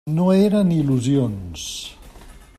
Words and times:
No 0.13 0.23
eren 0.35 0.71
il·lusions. 0.77 1.67